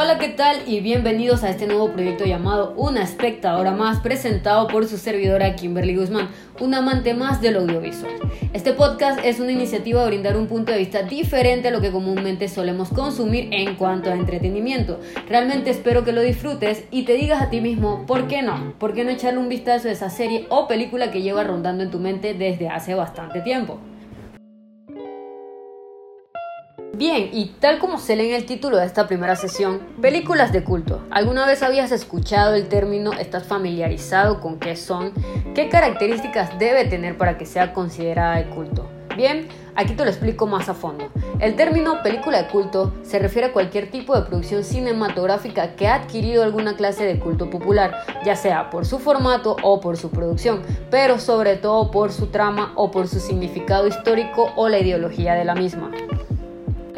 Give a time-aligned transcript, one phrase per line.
[0.00, 0.58] Hola, ¿qué tal?
[0.64, 5.96] Y bienvenidos a este nuevo proyecto llamado Una espectadora más, presentado por su servidora Kimberly
[5.96, 6.28] Guzmán,
[6.60, 8.12] un amante más del audiovisual.
[8.52, 11.90] Este podcast es una iniciativa de brindar un punto de vista diferente a lo que
[11.90, 15.00] comúnmente solemos consumir en cuanto a entretenimiento.
[15.28, 18.74] Realmente espero que lo disfrutes y te digas a ti mismo, ¿por qué no?
[18.78, 21.90] ¿Por qué no echarle un vistazo a esa serie o película que lleva rondando en
[21.90, 23.80] tu mente desde hace bastante tiempo?
[26.94, 30.64] Bien, y tal como se lee en el título de esta primera sesión, películas de
[30.64, 31.04] culto.
[31.10, 33.12] ¿Alguna vez habías escuchado el término?
[33.12, 35.12] ¿Estás familiarizado con qué son?
[35.54, 38.88] ¿Qué características debe tener para que sea considerada de culto?
[39.16, 41.10] Bien, aquí te lo explico más a fondo.
[41.40, 45.96] El término película de culto se refiere a cualquier tipo de producción cinematográfica que ha
[45.96, 50.62] adquirido alguna clase de culto popular, ya sea por su formato o por su producción,
[50.90, 55.44] pero sobre todo por su trama o por su significado histórico o la ideología de
[55.44, 55.90] la misma.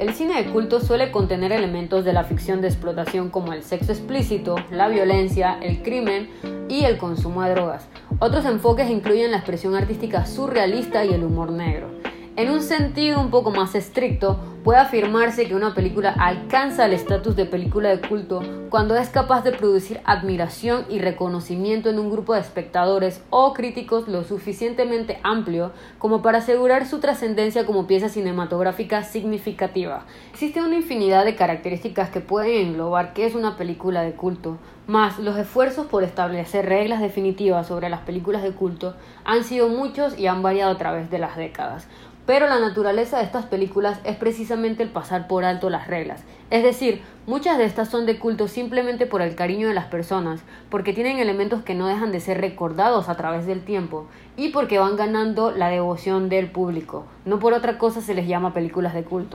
[0.01, 3.93] El cine de culto suele contener elementos de la ficción de explotación como el sexo
[3.93, 6.31] explícito, la violencia, el crimen
[6.71, 7.87] y el consumo de drogas.
[8.19, 12.00] Otros enfoques incluyen la expresión artística surrealista y el humor negro.
[12.37, 17.35] En un sentido un poco más estricto, puede afirmarse que una película alcanza el estatus
[17.35, 22.35] de película de culto cuando es capaz de producir admiración y reconocimiento en un grupo
[22.35, 29.03] de espectadores o críticos lo suficientemente amplio como para asegurar su trascendencia como pieza cinematográfica
[29.03, 30.05] significativa.
[30.31, 35.19] Existe una infinidad de características que pueden englobar qué es una película de culto, más
[35.19, 40.27] los esfuerzos por establecer reglas definitivas sobre las películas de culto han sido muchos y
[40.27, 41.87] han variado a través de las décadas.
[42.31, 46.23] Pero la naturaleza de estas películas es precisamente el pasar por alto las reglas.
[46.51, 50.41] Es decir, muchas de estas son de culto simplemente por el cariño de las personas,
[50.69, 54.79] porque tienen elementos que no dejan de ser recordados a través del tiempo y porque
[54.79, 57.05] van ganando la devoción del público.
[57.25, 59.35] No por otra cosa se les llama películas de culto.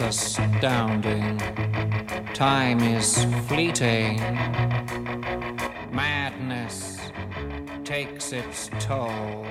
[0.00, 1.36] Astounding.
[3.48, 4.77] Fleeting.
[8.28, 9.46] Takes its toll.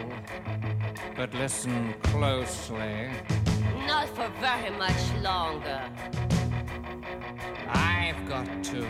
[1.16, 3.10] But listen closely.
[3.88, 5.82] Not for very much longer.
[7.70, 8.86] I've got to.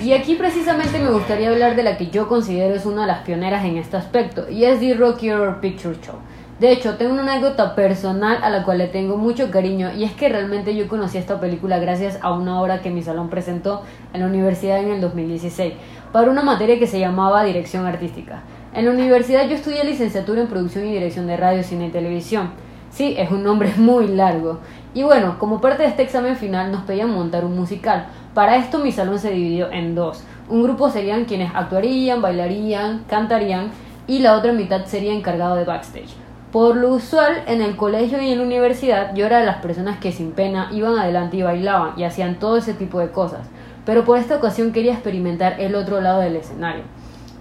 [0.00, 3.20] Y aquí precisamente me gustaría hablar de la que yo considero es una de las
[3.20, 6.16] pioneras en este aspecto, y es The Rocky Horror Picture Show.
[6.58, 10.12] De hecho, tengo una anécdota personal a la cual le tengo mucho cariño y es
[10.12, 13.82] que realmente yo conocí esta película gracias a una obra que mi salón presentó
[14.12, 15.74] en la universidad en el 2016
[16.12, 18.44] para una materia que se llamaba Dirección Artística.
[18.74, 22.50] En la universidad yo estudié licenciatura en Producción y Dirección de Radio, Cine y Televisión.
[22.90, 24.58] Sí, es un nombre muy largo.
[24.94, 28.06] Y bueno, como parte de este examen final nos pedían montar un musical.
[28.34, 30.24] Para esto mi salón se dividió en dos.
[30.48, 33.70] Un grupo serían quienes actuarían, bailarían, cantarían
[34.08, 36.16] y la otra mitad sería encargado de backstage.
[36.50, 40.00] Por lo usual, en el colegio y en la universidad, yo era de las personas
[40.00, 43.46] que sin pena iban adelante y bailaban y hacían todo ese tipo de cosas.
[43.86, 46.82] Pero por esta ocasión quería experimentar el otro lado del escenario.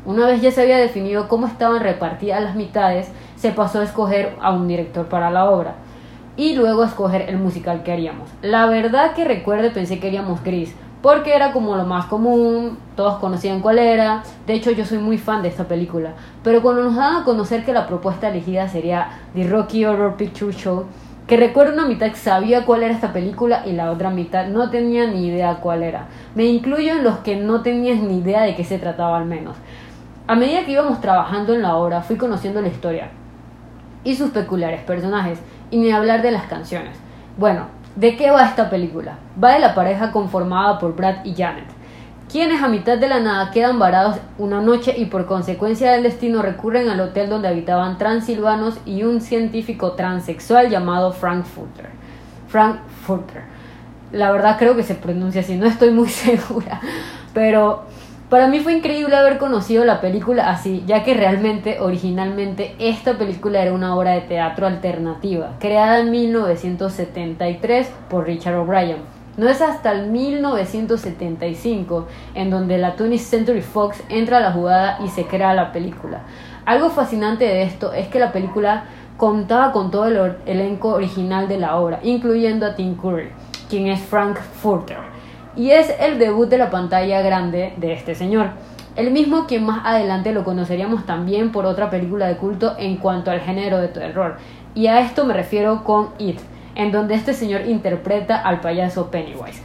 [0.05, 4.35] Una vez ya se había definido cómo estaban repartidas las mitades, se pasó a escoger
[4.41, 5.75] a un director para la obra
[6.35, 8.29] y luego escoger el musical que haríamos.
[8.41, 13.19] La verdad que recuerde pensé que haríamos Gris, porque era como lo más común, todos
[13.19, 16.95] conocían cuál era, de hecho yo soy muy fan de esta película, pero cuando nos
[16.95, 20.85] daban a conocer que la propuesta elegida sería The Rocky Horror Picture Show,
[21.27, 25.07] que recuerdo una mitad sabía cuál era esta película y la otra mitad no tenía
[25.07, 26.07] ni idea cuál era.
[26.35, 29.55] Me incluyo en los que no tenían ni idea de qué se trataba al menos.
[30.27, 33.09] A medida que íbamos trabajando en la obra, fui conociendo la historia
[34.03, 35.39] y sus peculiares personajes,
[35.71, 36.97] y ni hablar de las canciones.
[37.37, 39.19] Bueno, ¿De qué va esta película?
[39.41, 41.67] Va de la pareja conformada por Brad y Janet,
[42.31, 46.41] quienes a mitad de la nada quedan varados una noche y por consecuencia del destino
[46.41, 51.89] recurren al hotel donde habitaban transilvanos y un científico transexual llamado Frank Furter.
[52.47, 53.43] Frank Furter.
[54.11, 56.81] La verdad creo que se pronuncia así, no estoy muy segura,
[57.31, 57.83] pero
[58.33, 63.61] para mí fue increíble haber conocido la película así, ya que realmente, originalmente, esta película
[63.61, 68.97] era una obra de teatro alternativa, creada en 1973 por Richard O'Brien.
[69.37, 74.97] No es hasta el 1975 en donde la 20th Century Fox entra a la jugada
[75.05, 76.23] y se crea la película.
[76.65, 78.85] Algo fascinante de esto es que la película
[79.15, 83.29] contaba con todo el elenco original de la obra, incluyendo a Tim Curry,
[83.69, 85.13] quien es Frank Furter
[85.55, 88.51] y es el debut de la pantalla grande de este señor.
[88.95, 93.31] El mismo quien más adelante lo conoceríamos también por otra película de culto en cuanto
[93.31, 94.37] al género de terror.
[94.75, 96.39] Y a esto me refiero con It,
[96.75, 99.63] en donde este señor interpreta al payaso Pennywise.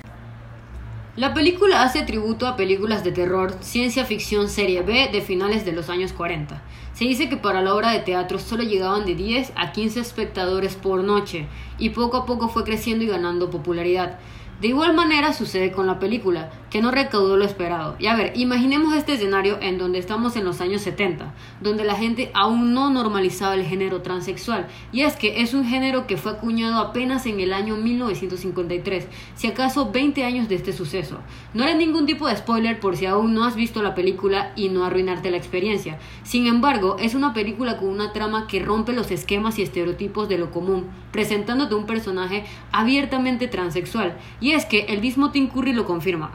[1.16, 5.72] La película hace tributo a películas de terror, ciencia ficción serie B de finales de
[5.72, 6.62] los años 40.
[6.94, 10.76] Se dice que para la obra de teatro solo llegaban de 10 a 15 espectadores
[10.76, 11.46] por noche
[11.76, 14.18] y poco a poco fue creciendo y ganando popularidad.
[14.60, 17.96] De igual manera sucede con la película, que no recaudó lo esperado.
[17.98, 21.94] Y a ver, imaginemos este escenario en donde estamos en los años 70, donde la
[21.94, 24.66] gente aún no normalizaba el género transexual.
[24.92, 29.46] Y es que es un género que fue acuñado apenas en el año 1953, si
[29.46, 31.18] acaso 20 años de este suceso.
[31.54, 34.68] No era ningún tipo de spoiler por si aún no has visto la película y
[34.68, 35.98] no arruinarte la experiencia.
[36.22, 40.38] Sin embargo, es una película con una trama que rompe los esquemas y estereotipos de
[40.38, 44.16] lo común, presentándote un personaje abiertamente transexual.
[44.40, 46.30] Y es que el mismo Tim Curry lo confirma,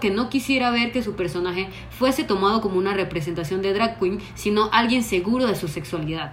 [0.00, 4.20] que no quisiera ver que su personaje fuese tomado como una representación de drag queen,
[4.34, 6.32] sino alguien seguro de su sexualidad.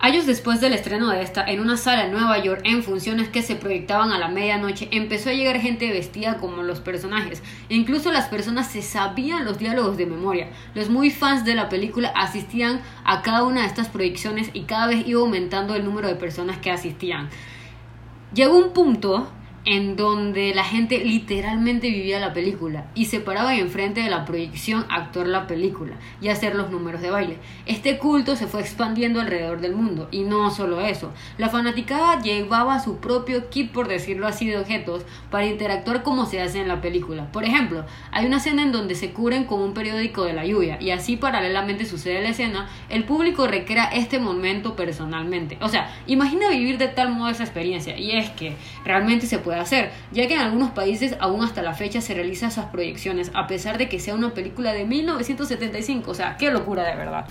[0.00, 3.42] Años después del estreno de esta, en una sala en Nueva York, en funciones que
[3.42, 7.42] se proyectaban a la medianoche, empezó a llegar gente vestida como los personajes.
[7.68, 10.48] Incluso las personas se sabían los diálogos de memoria.
[10.74, 14.88] Los muy fans de la película asistían a cada una de estas proyecciones y cada
[14.88, 17.30] vez iba aumentando el número de personas que asistían.
[18.34, 19.30] Llegó un punto
[19.64, 24.84] en donde la gente literalmente vivía la película y se paraba enfrente de la proyección
[24.88, 27.38] a actuar la película y hacer los números de baile.
[27.66, 32.78] Este culto se fue expandiendo alrededor del mundo y no solo eso, la fanaticada llevaba
[32.80, 36.80] su propio kit, por decirlo así, de objetos para interactuar como se hace en la
[36.80, 37.32] película.
[37.32, 40.80] Por ejemplo, hay una escena en donde se cubren con un periódico de la lluvia
[40.80, 45.56] y así paralelamente sucede la escena, el público recrea este momento personalmente.
[45.60, 49.53] O sea, imagina vivir de tal modo esa experiencia y es que realmente se puede
[49.60, 53.46] hacer, ya que en algunos países aún hasta la fecha se realizan esas proyecciones, a
[53.46, 57.26] pesar de que sea una película de 1975, o sea, qué locura de verdad.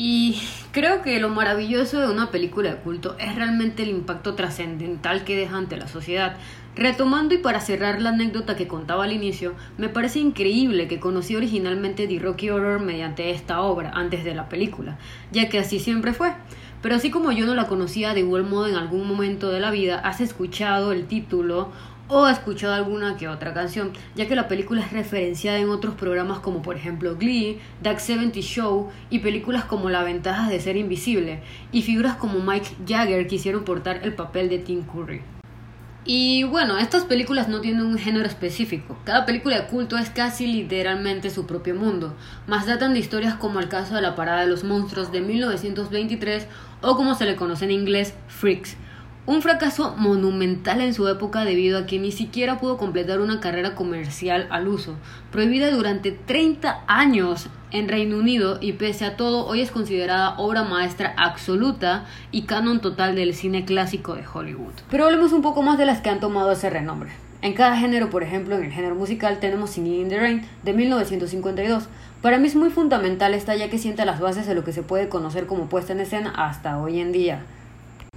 [0.00, 5.24] Y creo que lo maravilloso de una película de culto es realmente el impacto trascendental
[5.24, 6.36] que deja ante la sociedad.
[6.76, 11.34] Retomando y para cerrar la anécdota que contaba al inicio, me parece increíble que conocí
[11.34, 14.98] originalmente The Rocky Horror mediante esta obra antes de la película,
[15.32, 16.32] ya que así siempre fue.
[16.80, 19.70] Pero así como yo no la conocía de igual modo en algún momento de la
[19.70, 21.70] vida, has escuchado el título
[22.08, 25.94] o has escuchado alguna que otra canción, ya que la película es referenciada en otros
[25.94, 30.76] programas como por ejemplo Glee, Duck 70 Show y películas como La ventaja de ser
[30.76, 31.40] invisible,
[31.72, 35.37] y figuras como Mike Jagger quisieron portar el papel de Tim Curry.
[36.10, 38.96] Y bueno, estas películas no tienen un género específico.
[39.04, 42.14] Cada película de culto es casi literalmente su propio mundo.
[42.46, 46.46] Más datan de historias como el caso de la Parada de los Monstruos de 1923
[46.80, 48.78] o como se le conoce en inglés, Freaks.
[49.28, 53.74] Un fracaso monumental en su época debido a que ni siquiera pudo completar una carrera
[53.74, 54.94] comercial al uso,
[55.30, 60.64] prohibida durante 30 años en Reino Unido y pese a todo hoy es considerada obra
[60.64, 64.72] maestra absoluta y canon total del cine clásico de Hollywood.
[64.90, 67.10] Pero hablemos un poco más de las que han tomado ese renombre.
[67.42, 70.72] En cada género, por ejemplo, en el género musical tenemos Singing in the Rain de
[70.72, 71.84] 1952.
[72.22, 74.82] Para mí es muy fundamental esta ya que sienta las bases de lo que se
[74.82, 77.44] puede conocer como puesta en escena hasta hoy en día.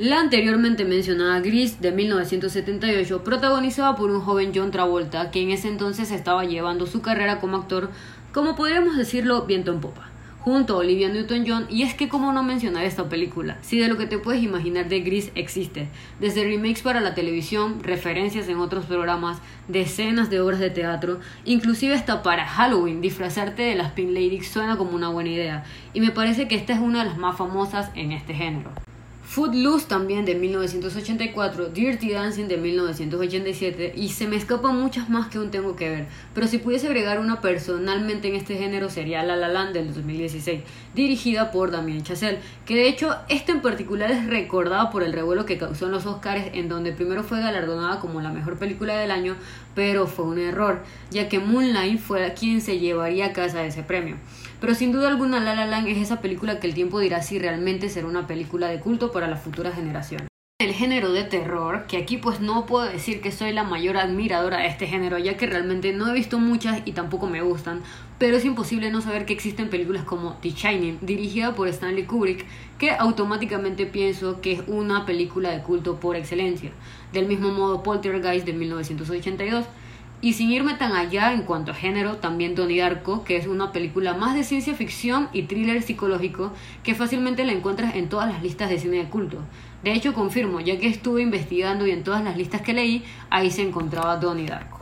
[0.02, 5.68] La anteriormente mencionada Gris de 1978, protagonizada por un joven John Travolta, que en ese
[5.68, 7.92] entonces estaba llevando su carrera como actor,
[8.34, 10.10] como podríamos decirlo, viento en popa,
[10.40, 13.98] junto a Olivia Newton-John, y es que cómo no mencionar esta película, si de lo
[13.98, 15.88] que te puedes imaginar de Gris existe,
[16.20, 19.38] desde remakes para la televisión, referencias en otros programas,
[19.68, 24.78] decenas de obras de teatro, inclusive hasta para Halloween, disfrazarte de las Pink Ladies suena
[24.78, 25.64] como una buena idea,
[25.94, 28.72] y me parece que esta es una de las más famosas en este género.
[29.24, 35.38] Footloose también de 1984, Dirty Dancing de 1987 y se me escapan muchas más que
[35.38, 39.36] aún tengo que ver, pero si pudiese agregar una personalmente en este género sería La
[39.38, 40.62] La Land del 2016,
[40.96, 45.46] dirigida por Damien Chazelle, que de hecho esta en particular es recordada por el revuelo
[45.46, 49.12] que causó en los Oscars en donde primero fue galardonada como la mejor película del
[49.12, 49.36] año,
[49.76, 54.18] pero fue un error, ya que Moonlight fue quien se llevaría a casa ese premio.
[54.62, 57.40] Pero sin duda alguna La La Land es esa película que el tiempo dirá si
[57.40, 60.28] realmente será una película de culto para las futuras generaciones.
[60.60, 64.60] El género de terror, que aquí pues no puedo decir que soy la mayor admiradora
[64.60, 67.82] de este género, ya que realmente no he visto muchas y tampoco me gustan,
[68.20, 72.46] pero es imposible no saber que existen películas como The Shining, dirigida por Stanley Kubrick,
[72.78, 76.70] que automáticamente pienso que es una película de culto por excelencia.
[77.14, 79.66] Del mismo modo Poltergeist de 1982,
[80.22, 83.72] y sin irme tan allá en cuanto a género, también Donnie Darko, que es una
[83.72, 88.44] película más de ciencia ficción y thriller psicológico que fácilmente la encuentras en todas las
[88.44, 89.40] listas de cine de culto.
[89.84, 93.50] De hecho, confirmo, ya que estuve investigando y en todas las listas que leí, ahí
[93.50, 94.80] se encontraba Donnie Darko.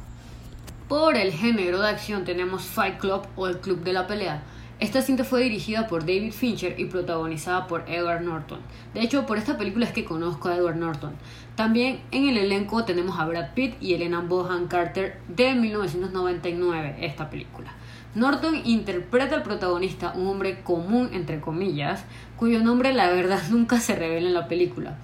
[0.89, 4.43] Por el género de acción tenemos Fight Club o el Club de la Pelea,
[4.79, 8.59] Esta cinta fue dirigida por David Fincher y protagonizada por Edward Norton.
[8.93, 11.12] De hecho, por esta película es que conozco a Edward Norton.
[11.55, 17.29] También en el elenco tenemos a Brad Pitt y Elena Bonham Carter de 1999, esta
[17.29, 17.74] película.
[18.15, 22.05] Norton interpreta al protagonista, un hombre común entre comillas,
[22.38, 24.98] cuyo nombre la verdad nunca se revela en la película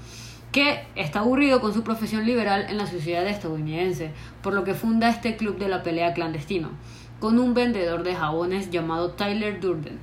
[0.55, 5.09] que está aburrido con su profesión liberal en la sociedad estadounidense, por lo que funda
[5.09, 6.69] este club de la pelea clandestino,
[7.19, 9.99] con un vendedor de jabones llamado Tyler Durden,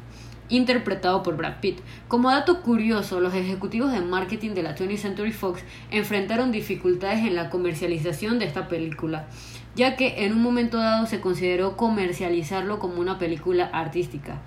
[0.49, 1.81] interpretado por Brad Pitt.
[2.09, 7.35] Como dato curioso, los ejecutivos de marketing de la 20th Century Fox enfrentaron dificultades en
[7.35, 9.26] la comercialización de esta película,
[9.75, 14.40] ya que en un momento dado se consideró comercializarlo como una película artística.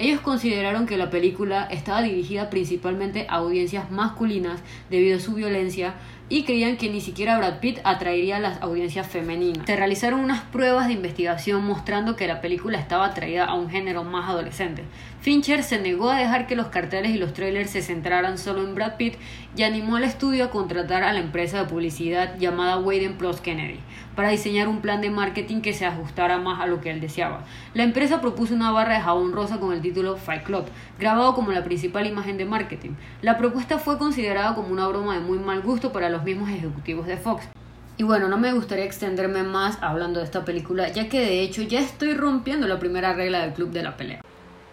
[0.00, 5.92] Ellos consideraron que la película estaba dirigida principalmente a audiencias masculinas debido a su violencia
[6.30, 9.66] y creían que ni siquiera Brad Pitt atraería a las audiencias femeninas.
[9.66, 14.02] Se realizaron unas pruebas de investigación mostrando que la película estaba atraída a un género
[14.02, 14.84] más adolescente.
[15.20, 18.74] Fincher se negó a dejar que los carteles y los trailers se centraran solo en
[18.74, 19.16] Brad Pitt
[19.54, 23.80] y animó al estudio a contratar a la empresa de publicidad llamada Wayden Plus Kennedy
[24.20, 27.42] para diseñar un plan de marketing que se ajustara más a lo que él deseaba.
[27.72, 30.66] La empresa propuso una barra de jabón rosa con el título Fight Club,
[30.98, 32.90] grabado como la principal imagen de marketing.
[33.22, 37.06] La propuesta fue considerada como una broma de muy mal gusto para los mismos ejecutivos
[37.06, 37.48] de Fox.
[37.96, 41.62] Y bueno, no me gustaría extenderme más hablando de esta película, ya que de hecho
[41.62, 44.20] ya estoy rompiendo la primera regla del club de la pelea.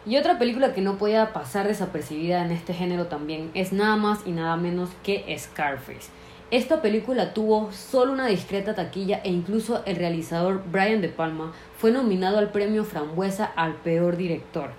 [0.05, 4.19] Y otra película que no podía pasar desapercibida en este género también es nada más
[4.25, 6.09] y nada menos que Scarface.
[6.49, 11.91] Esta película tuvo solo una discreta taquilla e incluso el realizador Brian De Palma fue
[11.91, 14.69] nominado al premio Frambuesa al peor director.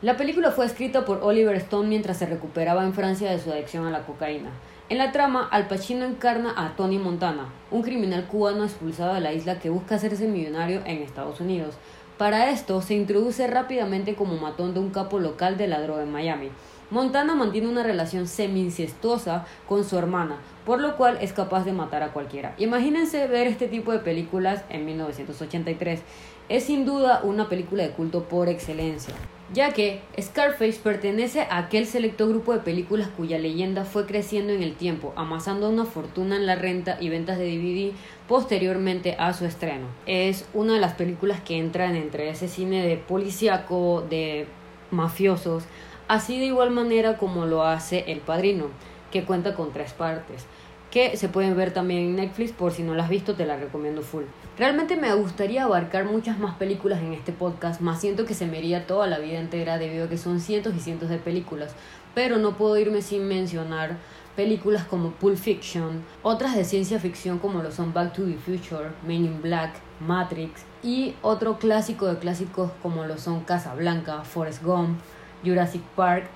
[0.00, 3.84] La película fue escrita por Oliver Stone mientras se recuperaba en Francia de su adicción
[3.84, 4.50] a la cocaína.
[4.90, 9.32] En la trama, Al Pacino encarna a Tony Montana, un criminal cubano expulsado de la
[9.32, 11.74] isla que busca hacerse millonario en Estados Unidos.
[12.16, 16.12] Para esto, se introduce rápidamente como matón de un capo local de la droga en
[16.12, 16.50] Miami.
[16.90, 22.02] Montana mantiene una relación semi-incestuosa con su hermana, por lo cual es capaz de matar
[22.02, 22.54] a cualquiera.
[22.58, 26.02] Imagínense ver este tipo de películas en 1983.
[26.48, 29.14] Es sin duda una película de culto por excelencia,
[29.52, 34.62] ya que Scarface pertenece a aquel selecto grupo de películas cuya leyenda fue creciendo en
[34.62, 37.92] el tiempo, amasando una fortuna en la renta y ventas de DVD
[38.28, 39.86] posteriormente a su estreno.
[40.06, 44.46] Es una de las películas que entran entre ese cine de policíaco, de
[44.90, 45.64] mafiosos,
[46.08, 48.66] así de igual manera como lo hace El Padrino
[49.12, 50.46] que cuenta con tres partes,
[50.90, 53.56] que se pueden ver también en Netflix, por si no las has visto te la
[53.56, 54.24] recomiendo full.
[54.58, 58.58] Realmente me gustaría abarcar muchas más películas en este podcast, más siento que se me
[58.58, 61.74] iría toda la vida entera debido a que son cientos y cientos de películas,
[62.14, 63.96] pero no puedo irme sin mencionar
[64.36, 68.90] películas como Pulp Fiction, otras de ciencia ficción como lo son Back to the Future,
[69.06, 74.98] Men in Black, Matrix y otro clásico de clásicos como lo son Casablanca, Forrest Gump,
[75.44, 76.28] Jurassic Park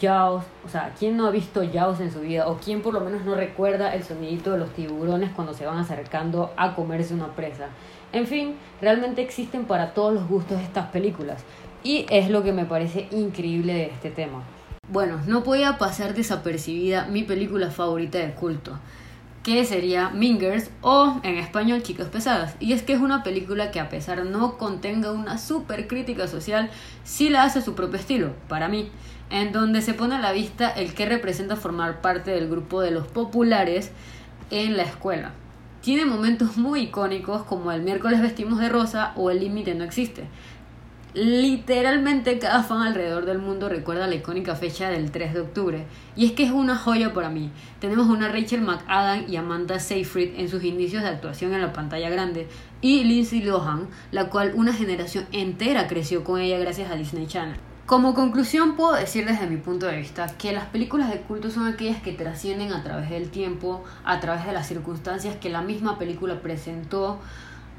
[0.00, 2.48] Jaws, o sea, ¿quién no ha visto Jaws en su vida?
[2.48, 5.78] O quién por lo menos no recuerda el sonidito de los tiburones cuando se van
[5.78, 7.68] acercando a comerse una presa.
[8.12, 11.44] En fin, realmente existen para todos los gustos estas películas.
[11.82, 14.42] Y es lo que me parece increíble de este tema.
[14.88, 18.78] Bueno, no podía pasar desapercibida mi película favorita de culto,
[19.42, 22.56] que sería Mingers o en español Chicas Pesadas.
[22.60, 26.70] Y es que es una película que a pesar no contenga una super crítica social,
[27.02, 28.90] sí la hace su propio estilo, para mí
[29.30, 32.90] en donde se pone a la vista el que representa formar parte del grupo de
[32.90, 33.90] los populares
[34.50, 35.32] en la escuela.
[35.82, 40.24] Tiene momentos muy icónicos como el miércoles vestimos de rosa o el límite no existe.
[41.14, 45.84] Literalmente cada fan alrededor del mundo recuerda la icónica fecha del 3 de octubre.
[46.14, 47.50] Y es que es una joya para mí.
[47.80, 52.10] Tenemos una Rachel McAdam y Amanda Seyfried en sus inicios de actuación en la pantalla
[52.10, 52.48] grande.
[52.82, 57.56] Y Lindsay Lohan, la cual una generación entera creció con ella gracias a Disney Channel.
[57.86, 61.68] Como conclusión puedo decir desde mi punto de vista que las películas de culto son
[61.68, 65.96] aquellas que trascienden a través del tiempo, a través de las circunstancias que la misma
[65.96, 67.20] película presentó,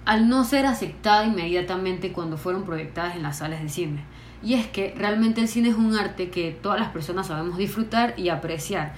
[0.06, 4.06] al no ser aceptada inmediatamente cuando fueron proyectadas en las salas de cine.
[4.42, 8.14] Y es que realmente el cine es un arte que todas las personas sabemos disfrutar
[8.18, 8.94] y apreciar.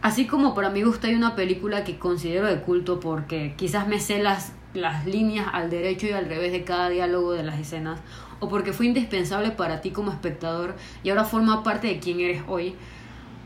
[0.00, 4.00] Así como para mi gusto hay una película que considero de culto porque quizás me
[4.00, 8.00] sé las, las líneas al derecho y al revés de cada diálogo de las escenas,
[8.44, 12.42] o porque fue indispensable para ti como espectador y ahora forma parte de quien eres
[12.46, 12.74] hoy,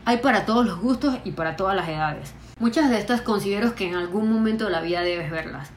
[0.05, 2.33] hay para todos los gustos y para todas las edades.
[2.59, 5.69] Muchas de estas considero que en algún momento de la vida debes verlas.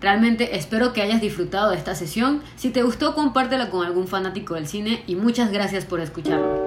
[0.00, 2.42] Realmente espero que hayas disfrutado de esta sesión.
[2.56, 6.59] Si te gustó, compártela con algún fanático del cine y muchas gracias por escucharme.